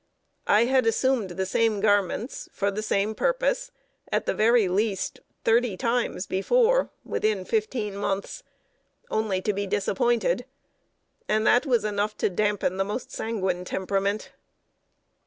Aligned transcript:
I 0.47 0.65
had 0.65 0.87
assumed 0.87 1.29
the 1.29 1.45
same 1.45 1.79
garments 1.79 2.49
for 2.51 2.71
the 2.71 2.81
same 2.81 3.13
purpose, 3.13 3.69
at 4.11 4.25
the 4.25 4.33
very 4.33 4.67
least, 4.67 5.19
thirty 5.43 5.77
times 5.77 6.25
before, 6.25 6.89
within 7.05 7.45
fifteen 7.45 7.95
months, 7.95 8.41
only 9.11 9.43
to 9.43 9.53
be 9.53 9.67
disappointed; 9.67 10.45
and 11.29 11.45
that 11.45 11.67
was 11.67 11.85
enough 11.85 12.17
to 12.17 12.31
dampen 12.31 12.77
the 12.77 12.83
most 12.83 13.11
sanguine 13.11 13.63
temperament. 13.63 14.31